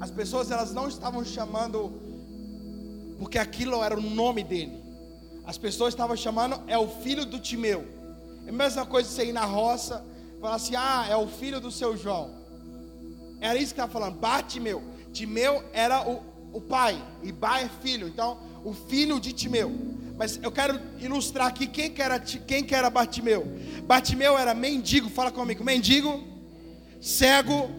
[0.00, 1.92] As pessoas elas não estavam chamando
[3.20, 4.79] porque aquilo era o nome dele.
[5.44, 7.86] As pessoas estavam chamando é o filho do Timeu.
[8.46, 10.04] É a mesma coisa você ir na roça,
[10.40, 12.40] falar assim: "Ah, é o filho do seu João".
[13.40, 14.82] Era isso que estava falando, Bartimeu.
[15.12, 16.22] Timeu era o,
[16.52, 18.06] o pai e Bar é filho.
[18.06, 19.72] Então, o filho de Timeu.
[20.16, 23.46] Mas eu quero ilustrar aqui quem que era, quem que era Bartimeu.
[23.84, 26.22] Bartimeu era mendigo, fala comigo, mendigo,
[27.00, 27.70] cego,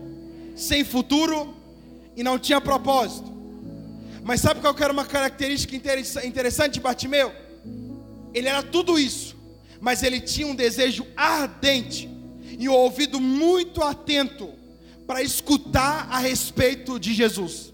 [0.56, 1.56] sem futuro
[2.15, 3.32] e não tinha propósito.
[4.24, 7.32] Mas sabe qual que era uma característica interessante de Bartimeu?
[8.34, 9.36] Ele era tudo isso,
[9.80, 12.10] mas ele tinha um desejo ardente
[12.58, 14.50] e um ouvido muito atento
[15.08, 17.74] para escutar a respeito de Jesus.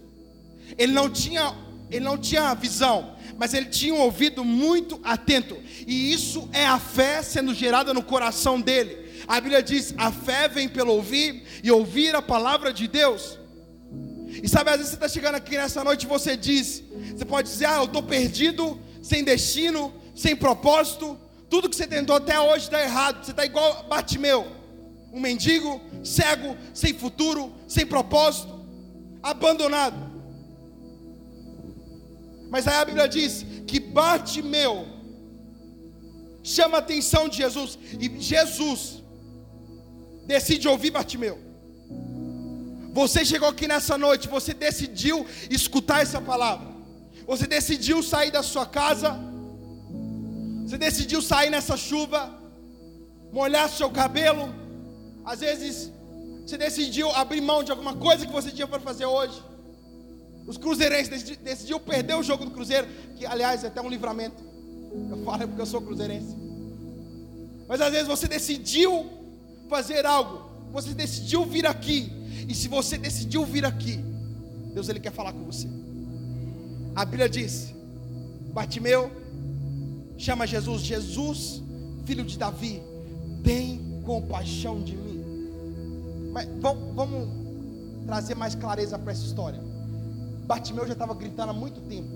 [0.76, 1.54] Ele não tinha,
[1.90, 5.56] ele não tinha visão, mas ele tinha um ouvido muito atento.
[5.86, 9.08] E isso é a fé sendo gerada no coração dele.
[9.26, 13.38] A Bíblia diz: a fé vem pelo ouvir e ouvir a palavra de Deus.
[14.42, 16.82] E sabe, às vezes você está chegando aqui nessa noite e você diz:
[17.14, 21.18] você pode dizer, ah, eu estou perdido, sem destino, sem propósito.
[21.48, 23.24] Tudo que você tentou até hoje está errado.
[23.24, 24.58] Você está igual Bartimeu
[25.12, 28.48] um mendigo, cego, sem futuro, sem propósito,
[29.22, 29.96] abandonado.
[32.50, 34.86] Mas aí a Bíblia diz que Bartimeu
[36.42, 39.02] chama a atenção de Jesus e Jesus
[40.26, 41.38] decide ouvir Bartimeu.
[42.92, 46.66] Você chegou aqui nessa noite, você decidiu escutar essa palavra.
[47.26, 49.27] Você decidiu sair da sua casa.
[50.68, 52.30] Você decidiu sair nessa chuva,
[53.32, 54.54] molhar seu cabelo,
[55.24, 55.90] às vezes
[56.42, 59.42] você decidiu abrir mão de alguma coisa que você tinha para fazer hoje.
[60.46, 64.44] Os cruzeirenses decidiu perder o jogo do Cruzeiro, que aliás é até um livramento.
[65.10, 66.36] Eu falo porque eu sou cruzeirense.
[67.66, 69.10] Mas às vezes você decidiu
[69.70, 72.12] fazer algo, você decidiu vir aqui.
[72.46, 74.04] E se você decidiu vir aqui,
[74.74, 75.66] Deus ele quer falar com você.
[76.94, 77.74] A Bíblia diz:
[78.52, 79.10] Bartimeu
[80.18, 81.62] chama Jesus, Jesus,
[82.04, 82.82] filho de Davi,
[83.44, 86.30] tem compaixão de mim.
[86.32, 87.28] Mas vamos, vamos
[88.04, 89.62] trazer mais clareza para essa história.
[90.46, 92.08] Bartimeu já estava gritando há muito tempo.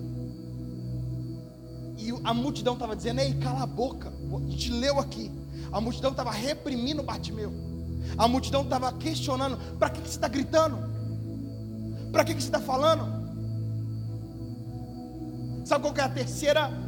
[1.98, 4.10] E a multidão estava dizendo: Ei, cala a boca.
[4.10, 5.30] A gente leu aqui.
[5.70, 7.52] A multidão estava reprimindo Bartimeu.
[8.18, 10.78] A multidão estava questionando: Para que, que você está gritando?
[12.10, 13.22] Para que, que você está falando?
[15.64, 16.81] Sabe qual é a terceira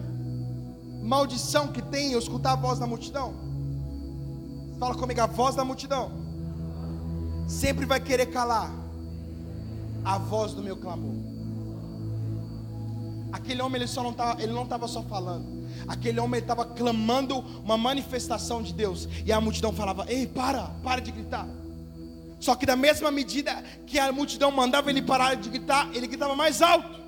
[1.05, 3.35] maldição que tem eu escutar a voz da multidão?
[4.79, 6.11] Fala comigo, a voz da multidão
[7.47, 8.73] sempre vai querer calar
[10.05, 11.15] a voz do meu clamor.
[13.33, 15.65] Aquele homem ele só não estava, ele não estava só falando.
[15.87, 21.01] Aquele homem estava clamando uma manifestação de Deus e a multidão falava: "Ei, para, para
[21.01, 21.47] de gritar".
[22.41, 26.35] Só que da mesma medida que a multidão mandava ele parar de gritar, ele gritava
[26.35, 27.04] mais alto.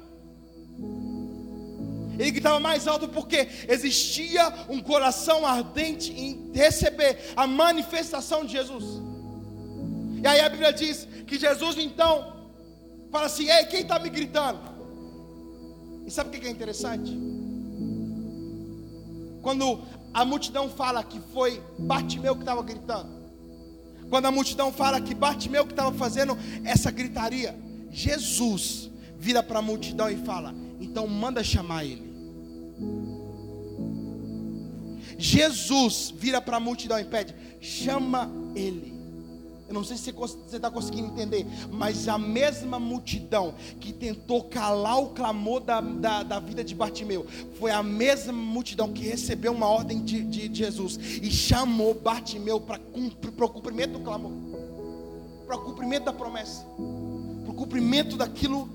[2.18, 8.84] Ele gritava mais alto porque existia um coração ardente em receber a manifestação de Jesus.
[10.22, 12.32] E aí a Bíblia diz que Jesus então
[13.10, 14.60] fala assim: Ei, quem está me gritando?
[16.06, 17.16] E sabe o que é interessante?
[19.42, 19.82] Quando
[20.14, 23.10] a multidão fala que foi Bartimeu que estava gritando,
[24.08, 27.56] quando a multidão fala que Bartimeu que estava fazendo essa gritaria,
[27.90, 32.05] Jesus vira para a multidão e fala: Então manda chamar ele.
[35.18, 38.96] Jesus vira para a multidão e pede: Chama ele.
[39.68, 45.00] Eu não sei se você está conseguindo entender, mas a mesma multidão que tentou calar
[45.00, 47.26] o clamor da, da, da vida de Bartimeu,
[47.58, 52.60] foi a mesma multidão que recebeu uma ordem de, de, de Jesus e chamou Bartimeu
[52.60, 54.30] para o cumprimento do clamor,
[55.44, 56.64] para o cumprimento da promessa,
[57.42, 58.70] para o cumprimento daquilo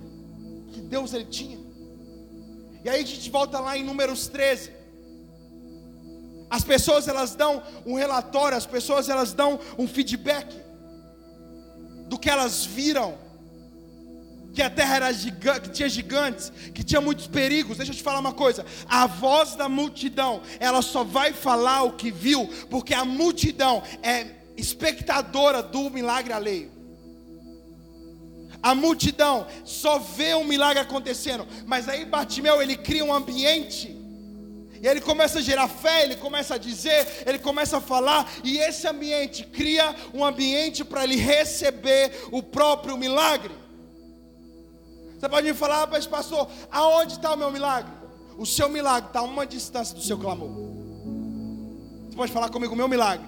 [0.73, 1.57] que Deus ele tinha.
[2.83, 4.71] E aí a gente volta lá em Números 13.
[6.49, 10.53] As pessoas elas dão um relatório, as pessoas elas dão um feedback
[12.07, 13.17] do que elas viram.
[14.53, 17.77] Que a terra era gigante, que tinha gigantes, que tinha muitos perigos.
[17.77, 21.93] Deixa eu te falar uma coisa: a voz da multidão, ela só vai falar o
[21.93, 26.80] que viu, porque a multidão é espectadora do milagre alheio.
[28.61, 33.97] A multidão só vê o milagre acontecendo, mas aí Bartimeu ele cria um ambiente
[34.81, 38.57] E ele começa a gerar fé, ele começa a dizer, ele começa a falar, e
[38.57, 43.53] esse ambiente cria um ambiente para ele receber o próprio milagre.
[45.19, 47.91] Você pode me falar, mas pastor, aonde está o meu milagre?
[48.39, 50.49] O seu milagre está a uma distância do seu clamor.
[52.09, 53.27] Você pode falar comigo, meu milagre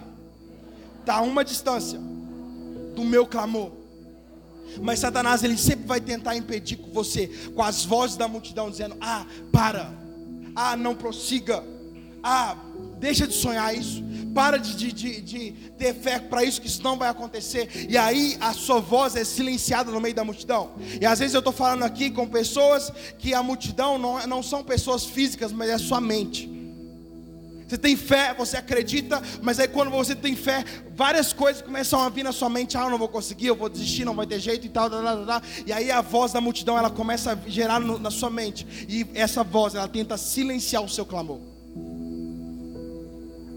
[1.02, 2.00] está a uma distância
[2.96, 3.83] do meu clamor.
[4.82, 9.26] Mas Satanás ele sempre vai tentar impedir você, com as vozes da multidão dizendo: "Ah,
[9.52, 9.92] para.
[10.56, 11.64] Ah, não prossiga.
[12.22, 12.56] Ah,
[13.00, 14.02] deixa de sonhar isso.
[14.34, 17.88] Para de, de, de, de ter fé para isso, que isso não vai acontecer.
[17.90, 20.72] E aí a sua voz é silenciada no meio da multidão.
[21.02, 24.64] E às vezes eu estou falando aqui com pessoas que a multidão não, não são
[24.64, 26.53] pessoas físicas, mas é a sua mente.
[27.68, 30.64] Você tem fé, você acredita, mas aí quando você tem fé,
[30.96, 32.78] várias coisas começam a vir na sua mente.
[32.78, 34.90] Ah, eu não vou conseguir, eu vou desistir, não vai ter jeito e tal.
[34.90, 35.42] Blá, blá, blá.
[35.66, 38.68] E aí a voz da multidão ela começa a gerar no, na sua mente.
[38.88, 41.40] E essa voz ela tenta silenciar o seu clamor.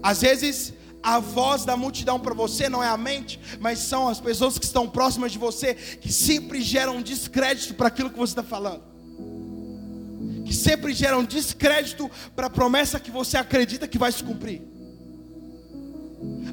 [0.01, 4.19] Às vezes a voz da multidão para você não é a mente, mas são as
[4.19, 8.43] pessoas que estão próximas de você que sempre geram descrédito para aquilo que você está
[8.43, 8.86] falando
[10.47, 14.61] que sempre geram descrédito para a promessa que você acredita que vai se cumprir.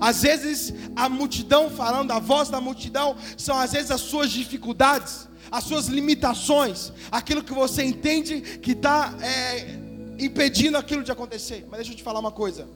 [0.00, 5.28] Às vezes a multidão falando, a voz da multidão são às vezes as suas dificuldades,
[5.48, 9.78] as suas limitações, aquilo que você entende que está é,
[10.18, 11.64] impedindo aquilo de acontecer.
[11.70, 12.66] Mas deixa eu te falar uma coisa.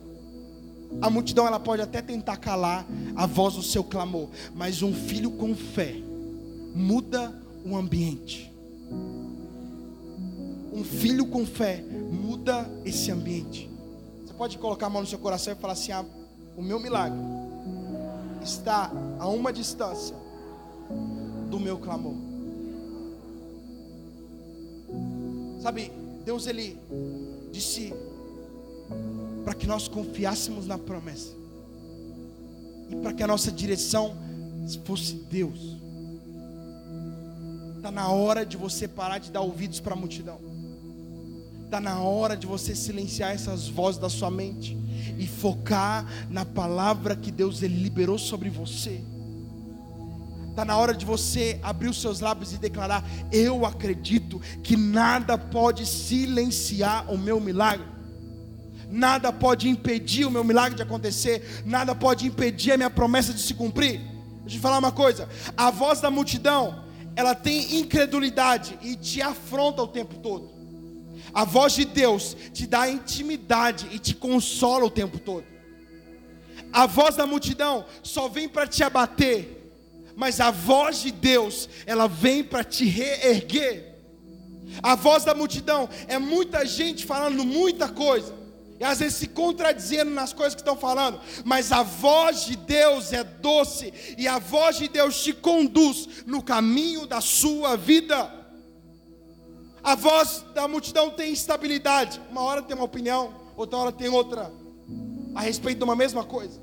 [1.02, 5.32] A multidão ela pode até tentar calar a voz do seu clamor, mas um filho
[5.32, 5.96] com fé
[6.72, 8.47] muda o ambiente
[10.78, 13.68] um filho com fé muda esse ambiente.
[14.24, 16.04] Você pode colocar a mão no seu coração e falar assim: ah,
[16.56, 17.18] o meu milagre
[18.42, 20.14] está a uma distância
[21.50, 22.14] do meu clamor.
[25.60, 25.90] Sabe,
[26.24, 26.78] Deus ele
[27.50, 27.92] disse
[29.44, 31.34] para que nós confiássemos na promessa
[32.88, 34.16] e para que a nossa direção
[34.84, 35.76] fosse Deus.
[37.76, 40.47] Está na hora de você parar de dar ouvidos para a multidão.
[41.68, 44.74] Está na hora de você silenciar essas vozes da sua mente
[45.18, 49.02] e focar na palavra que Deus ele liberou sobre você.
[50.48, 55.36] Está na hora de você abrir os seus lábios e declarar: Eu acredito que nada
[55.36, 57.84] pode silenciar o meu milagre.
[58.90, 61.62] Nada pode impedir o meu milagre de acontecer.
[61.66, 64.00] Nada pode impedir a minha promessa de se cumprir.
[64.40, 66.82] Deixa eu falar uma coisa: a voz da multidão,
[67.14, 70.57] ela tem incredulidade e te afronta o tempo todo.
[71.32, 75.44] A voz de Deus te dá intimidade e te consola o tempo todo.
[76.72, 79.72] A voz da multidão só vem para te abater,
[80.16, 83.96] mas a voz de Deus, ela vem para te reerguer.
[84.82, 88.34] A voz da multidão é muita gente falando muita coisa,
[88.78, 93.12] e às vezes se contradizendo nas coisas que estão falando, mas a voz de Deus
[93.12, 98.37] é doce, e a voz de Deus te conduz no caminho da sua vida.
[99.82, 102.20] A voz da multidão tem estabilidade.
[102.30, 104.52] Uma hora tem uma opinião, outra hora tem outra
[105.34, 106.60] a respeito de uma mesma coisa.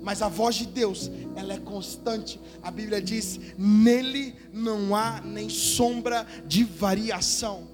[0.00, 2.40] Mas a voz de Deus, ela é constante.
[2.62, 7.66] A Bíblia diz: nele não há nem sombra de variação.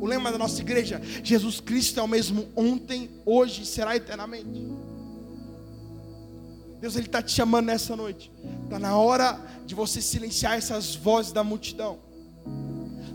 [0.00, 4.62] O lema da nossa igreja: Jesus Cristo é o mesmo ontem, hoje e será eternamente.
[6.80, 8.30] Deus ele está te chamando nessa noite.
[8.64, 11.98] Está na hora de você silenciar essas vozes da multidão.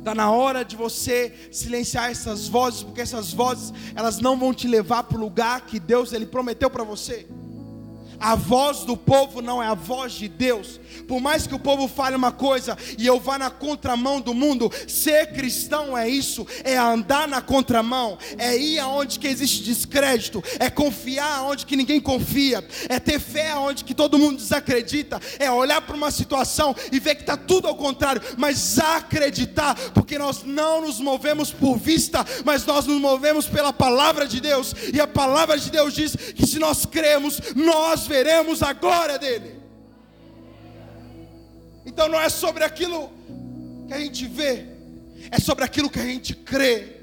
[0.08, 4.66] Está na hora de você silenciar essas vozes, porque essas vozes elas não vão te
[4.66, 7.28] levar para o lugar que Deus ele prometeu para você.
[8.20, 10.80] A voz do povo não é a voz de Deus.
[11.08, 14.72] Por mais que o povo fale uma coisa e eu vá na contramão do mundo,
[14.88, 20.70] ser cristão é isso, é andar na contramão, é ir aonde que existe descrédito, é
[20.70, 25.82] confiar aonde que ninguém confia, é ter fé aonde que todo mundo desacredita, é olhar
[25.82, 30.82] para uma situação e ver que está tudo ao contrário, mas acreditar, porque nós não
[30.82, 35.58] nos movemos por vista, mas nós nos movemos pela palavra de Deus, e a palavra
[35.58, 39.62] de Deus diz que se nós cremos, nós veremos a glória dele.
[41.86, 43.12] Então não é sobre aquilo
[43.88, 44.66] que a gente vê,
[45.32, 46.98] é sobre aquilo que a gente crê.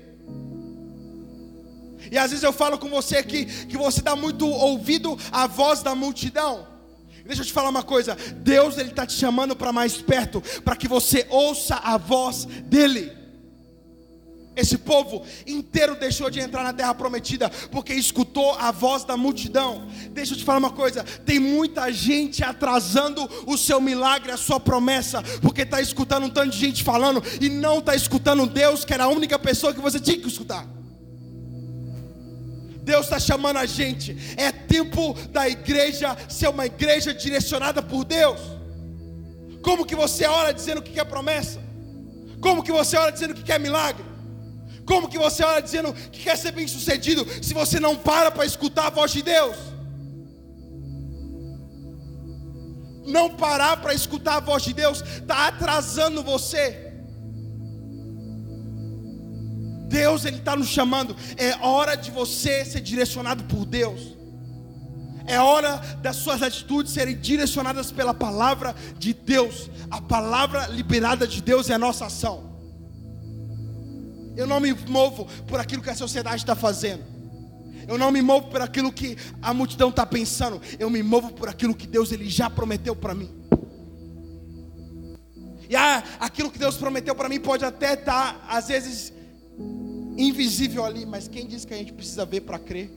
[2.10, 5.82] E às vezes eu falo com você aqui que você dá muito ouvido à voz
[5.82, 6.66] da multidão.
[7.24, 10.76] Deixa eu te falar uma coisa: Deus ele está te chamando para mais perto, para
[10.76, 13.23] que você ouça a voz dele.
[14.56, 19.88] Esse povo inteiro deixou de entrar na terra prometida porque escutou a voz da multidão.
[20.10, 24.60] Deixa eu te falar uma coisa: tem muita gente atrasando o seu milagre, a sua
[24.60, 28.94] promessa, porque está escutando um tanto de gente falando e não está escutando Deus, que
[28.94, 30.66] era a única pessoa que você tinha que escutar.
[32.84, 34.16] Deus está chamando a gente.
[34.36, 38.38] É tempo da igreja ser uma igreja direcionada por Deus.
[39.62, 41.58] Como que você ora dizendo que quer promessa?
[42.40, 44.13] Como que você ora dizendo que quer milagre?
[44.86, 48.44] Como que você ora dizendo que quer ser bem sucedido se você não para para
[48.44, 49.56] escutar a voz de Deus?
[53.06, 56.92] Não parar para escutar a voz de Deus está atrasando você.
[59.88, 61.14] Deus ele está nos chamando.
[61.36, 64.14] É hora de você ser direcionado por Deus.
[65.26, 69.70] É hora das suas atitudes serem direcionadas pela palavra de Deus.
[69.90, 72.53] A palavra liberada de Deus é a nossa ação.
[74.36, 77.04] Eu não me movo por aquilo que a sociedade está fazendo.
[77.86, 80.60] Eu não me movo por aquilo que a multidão está pensando.
[80.78, 83.30] Eu me movo por aquilo que Deus ele já prometeu para mim.
[85.68, 89.12] E ah, aquilo que Deus prometeu para mim pode até estar, tá, às vezes,
[90.16, 92.90] invisível ali, mas quem diz que a gente precisa ver para crer?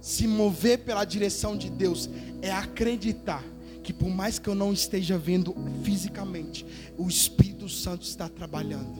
[0.00, 2.08] Se mover pela direção de Deus
[2.40, 3.44] é acreditar
[3.90, 6.64] que por mais que eu não esteja vendo fisicamente,
[6.96, 8.94] o Espírito Santo está trabalhando.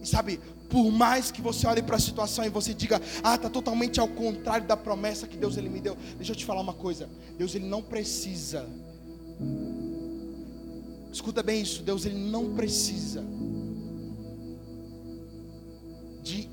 [0.00, 0.38] E sabe,
[0.70, 4.06] por mais que você olhe para a situação e você diga, ah, está totalmente ao
[4.06, 5.96] contrário da promessa que Deus ele me deu.
[6.16, 7.10] Deixa eu te falar uma coisa.
[7.36, 8.68] Deus ele não precisa.
[11.12, 11.82] Escuta bem isso.
[11.82, 13.24] Deus ele não precisa
[16.22, 16.48] de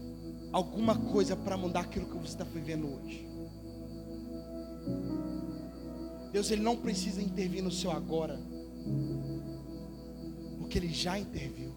[0.51, 3.30] alguma coisa para mudar aquilo que você está vivendo hoje.
[6.32, 8.39] Deus ele não precisa intervir no seu agora,
[10.57, 11.71] porque ele já interviu.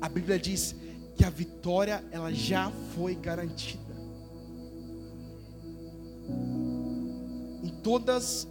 [0.00, 0.76] A Bíblia diz
[1.16, 3.82] que a vitória ela já foi garantida.
[7.62, 8.46] Em todos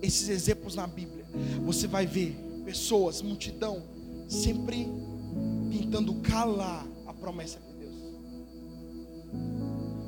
[0.00, 1.26] esses exemplos na Bíblia,
[1.64, 3.82] você vai ver pessoas, multidão,
[4.28, 4.86] sempre
[5.72, 7.94] tentando calar a promessa de Deus.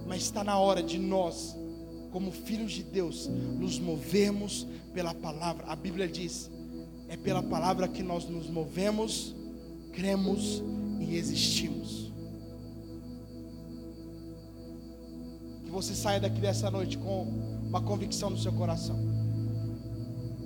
[0.07, 1.57] Mas está na hora de nós
[2.11, 5.67] como filhos de Deus, nos movemos pela palavra.
[5.67, 6.51] A Bíblia diz:
[7.09, 9.35] é pela palavra que nós nos movemos,
[9.93, 10.63] cremos
[11.01, 12.13] e existimos.
[15.65, 17.23] Que você saia daqui dessa noite com
[17.67, 18.99] uma convicção no seu coração.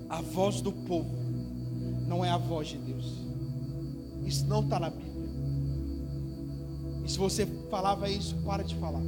[0.08, 1.10] A voz do povo
[2.06, 3.24] não é a voz de Deus.
[4.24, 5.14] Isso não está na Bíblia.
[7.04, 9.02] E se você falava isso, para de falar.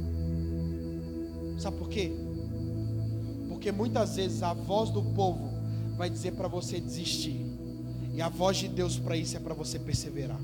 [1.57, 2.11] Sabe por quê?
[3.57, 5.49] Porque muitas vezes a voz do povo
[5.97, 7.43] vai dizer para você desistir.
[8.13, 10.39] E a voz de Deus para isso é para você perseverar.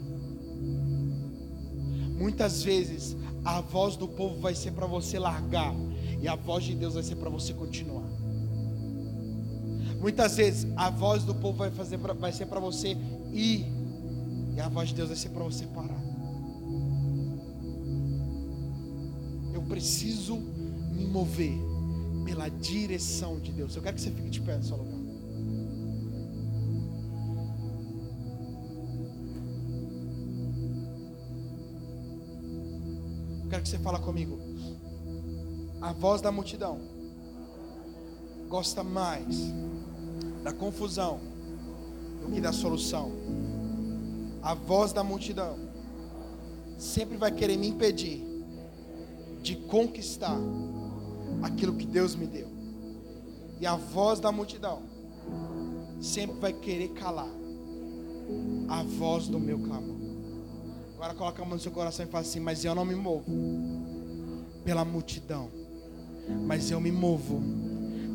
[2.18, 5.76] Muitas vezes a voz do povo vai ser para você largar.
[6.24, 8.10] E a voz de Deus vai ser para você continuar.
[10.02, 12.98] Muitas vezes a voz do povo vai, fazer pra, vai ser para você
[13.32, 13.64] ir.
[14.56, 16.02] E a voz de Deus vai ser para você parar.
[19.54, 21.73] Eu preciso me mover
[22.24, 23.76] pela direção de Deus.
[23.76, 25.00] Eu quero que você fique de pé no seu lugar.
[33.44, 34.40] Eu quero que você fale comigo.
[35.82, 36.80] A voz da multidão
[38.48, 39.52] gosta mais
[40.44, 41.20] da confusão
[42.22, 43.12] do que da solução.
[44.42, 45.58] A voz da multidão
[46.78, 48.24] sempre vai querer me impedir
[49.42, 50.38] de conquistar
[51.44, 52.48] aquilo que Deus me deu.
[53.60, 54.82] E a voz da multidão
[56.02, 57.30] sempre vai querer calar
[58.70, 59.98] a voz do meu clamor.
[60.96, 63.26] Agora coloca a mão no seu coração e fala assim: Mas eu não me movo
[64.64, 65.50] pela multidão,
[66.48, 67.42] mas eu me movo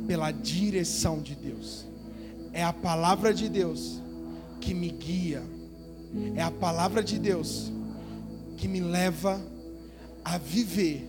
[0.06, 1.86] pela direção de Deus.
[2.52, 4.00] É a palavra de Deus
[4.60, 5.42] que me guia,
[6.34, 7.70] é a palavra de Deus
[8.56, 9.40] que me leva
[10.24, 11.08] a viver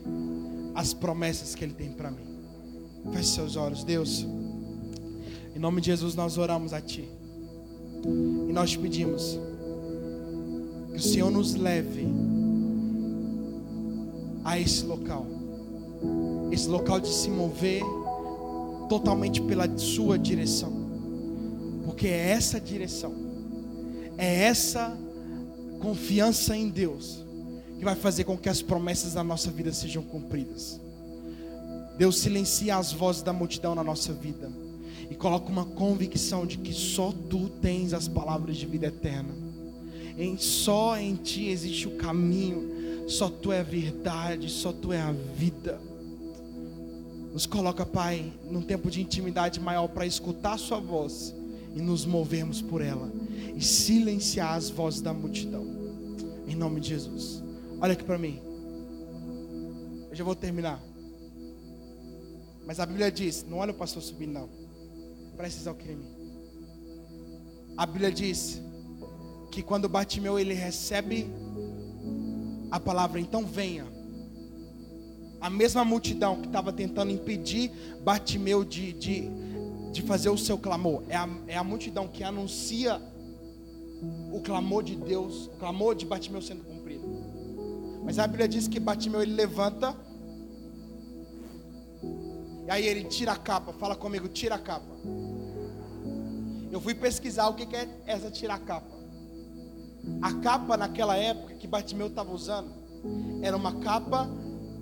[0.80, 2.24] as promessas que Ele tem para mim.
[3.12, 4.26] Feche seus olhos, Deus.
[5.54, 7.06] Em nome de Jesus nós oramos a Ti.
[8.48, 9.38] E nós te pedimos
[10.90, 12.08] que o Senhor nos leve
[14.46, 15.26] a esse local.
[16.50, 17.84] Esse local de se mover
[18.88, 20.72] totalmente pela sua direção.
[21.84, 23.14] Porque é essa direção.
[24.18, 24.98] É essa
[25.82, 27.26] confiança em Deus
[27.80, 30.80] que vai fazer com que as promessas da nossa vida sejam cumpridas.
[31.98, 34.52] Deus silencia as vozes da multidão na nossa vida
[35.10, 39.34] e coloca uma convicção de que só tu tens as palavras de vida eterna.
[40.18, 45.00] Em só em ti existe o caminho, só tu é a verdade, só tu é
[45.00, 45.80] a vida.
[47.32, 51.34] Nos coloca, Pai, num tempo de intimidade maior para escutar a sua voz
[51.74, 53.10] e nos movermos por ela
[53.56, 55.66] e silenciar as vozes da multidão.
[56.46, 57.49] Em nome de Jesus.
[57.82, 58.42] Olha aqui para mim.
[60.10, 60.82] Eu já vou terminar.
[62.66, 64.50] Mas a Bíblia diz: não olha o pastor subindo, não.
[65.72, 66.20] Aqui em mim.
[67.78, 68.62] A Bíblia diz
[69.52, 71.28] que quando Batimeu ele recebe
[72.70, 73.88] a palavra, então venha.
[75.40, 77.72] A mesma multidão que estava tentando impedir
[78.04, 79.30] Batimeu de, de,
[79.94, 83.02] de fazer o seu clamor, é a, é a multidão que anuncia
[84.34, 86.69] o clamor de Deus, o clamor de Batimeu sendo.
[88.10, 89.96] Mas a Bíblia diz que Batimeu ele levanta,
[92.66, 94.98] e aí ele tira a capa, fala comigo, tira a capa.
[96.72, 98.98] Eu fui pesquisar o que é essa tirar a capa.
[100.24, 102.74] A capa naquela época que Bartimeu estava usando
[103.44, 104.28] era uma capa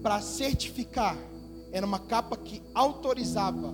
[0.02, 1.18] para certificar,
[1.74, 3.74] era uma capa que autorizava,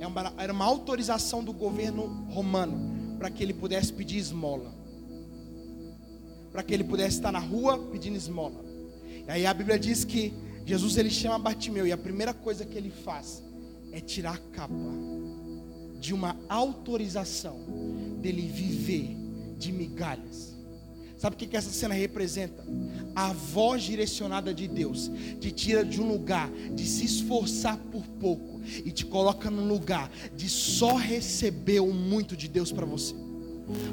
[0.00, 4.74] é era uma autorização do governo romano para que ele pudesse pedir esmola,
[6.50, 8.63] para que ele pudesse estar na rua pedindo esmola.
[9.26, 10.32] E aí a Bíblia diz que
[10.66, 13.42] Jesus ele chama Bartimeu e a primeira coisa que ele faz
[13.92, 14.74] é tirar a capa
[16.00, 17.60] de uma autorização
[18.20, 19.16] dele viver
[19.58, 20.54] de migalhas.
[21.16, 22.62] Sabe o que, que essa cena representa?
[23.14, 25.10] A voz direcionada de Deus
[25.40, 30.10] te tira de um lugar de se esforçar por pouco e te coloca num lugar
[30.36, 33.14] de só receber o muito de Deus para você.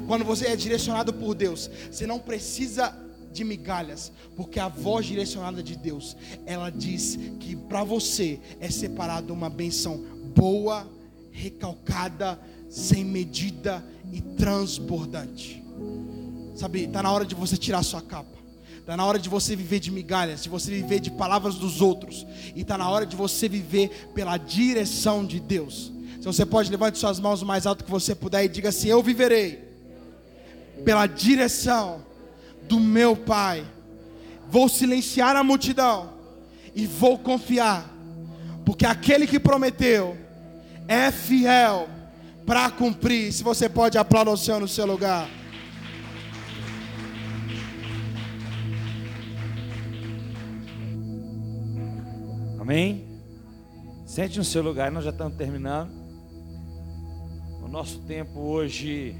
[0.06, 2.90] Quando você é direcionado por Deus, você não precisa
[3.32, 6.16] de migalhas, porque a voz direcionada de Deus,
[6.46, 9.98] ela diz que para você é separada uma benção
[10.34, 10.86] boa,
[11.32, 15.62] recalcada, sem medida e transbordante.
[16.54, 18.42] Sabe, está na hora de você tirar sua capa.
[18.78, 22.26] Está na hora de você viver de migalhas, de você viver de palavras dos outros.
[22.54, 25.92] E está na hora de você viver pela direção de Deus.
[26.18, 28.88] Se você pode, levante suas mãos o mais alto que você puder e diga assim:
[28.88, 29.72] Eu viverei
[30.84, 32.02] pela direção
[32.68, 33.64] do meu Pai.
[34.48, 36.12] Vou silenciar a multidão
[36.74, 37.90] e vou confiar,
[38.64, 40.16] porque aquele que prometeu
[40.86, 41.88] é fiel
[42.46, 43.32] para cumprir.
[43.32, 45.28] Se você pode aplaudir o Senhor no seu lugar.
[52.60, 53.12] Amém?
[54.06, 55.90] Sente no seu lugar, nós já estamos terminando.
[57.62, 59.16] O nosso tempo hoje,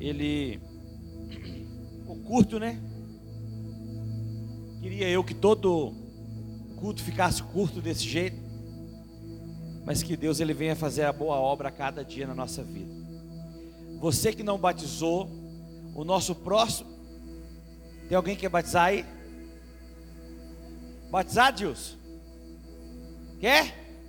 [0.00, 0.60] ele
[2.12, 2.80] ficou curto, né?
[4.80, 5.94] Queria eu que todo
[6.76, 8.42] culto ficasse curto desse jeito
[9.84, 12.92] mas que Deus ele venha fazer a boa obra a cada dia na nossa vida.
[13.98, 15.28] Você que não batizou,
[15.94, 16.90] o nosso próximo,
[18.08, 19.04] tem alguém que quer batizar aí?
[21.10, 21.98] Batizar, Deus?
[23.40, 23.81] Quer?